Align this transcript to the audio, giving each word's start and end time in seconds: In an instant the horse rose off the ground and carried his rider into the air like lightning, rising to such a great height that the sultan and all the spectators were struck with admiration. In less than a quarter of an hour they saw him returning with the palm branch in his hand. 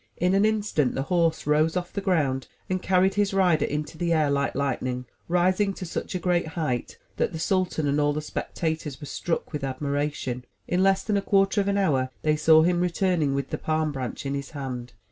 In 0.17 0.33
an 0.33 0.45
instant 0.45 0.95
the 0.95 1.03
horse 1.03 1.45
rose 1.45 1.77
off 1.77 1.93
the 1.93 2.01
ground 2.01 2.47
and 2.71 2.81
carried 2.81 3.13
his 3.13 3.35
rider 3.35 3.65
into 3.65 3.99
the 3.99 4.11
air 4.13 4.31
like 4.31 4.55
lightning, 4.55 5.05
rising 5.27 5.75
to 5.75 5.85
such 5.85 6.15
a 6.15 6.19
great 6.19 6.47
height 6.47 6.97
that 7.17 7.33
the 7.33 7.37
sultan 7.37 7.85
and 7.85 8.01
all 8.01 8.11
the 8.11 8.19
spectators 8.23 8.99
were 8.99 9.05
struck 9.05 9.53
with 9.53 9.63
admiration. 9.63 10.43
In 10.67 10.81
less 10.81 11.03
than 11.03 11.17
a 11.17 11.21
quarter 11.21 11.61
of 11.61 11.67
an 11.67 11.77
hour 11.77 12.09
they 12.23 12.35
saw 12.35 12.63
him 12.63 12.79
returning 12.81 13.35
with 13.35 13.51
the 13.51 13.59
palm 13.59 13.91
branch 13.91 14.25
in 14.25 14.33
his 14.33 14.49
hand. 14.57 14.93